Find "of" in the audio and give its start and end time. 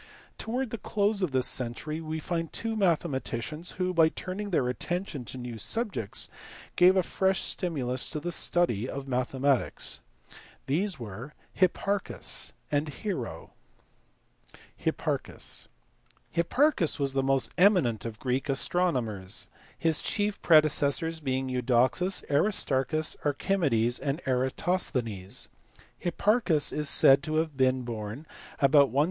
1.21-1.29, 8.89-9.07, 18.03-18.17